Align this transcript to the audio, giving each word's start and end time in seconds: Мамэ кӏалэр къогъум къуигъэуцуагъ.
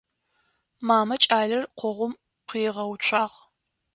Мамэ 0.87 1.15
кӏалэр 1.23 1.63
къогъум 1.79 2.13
къуигъэуцуагъ. 2.47 3.35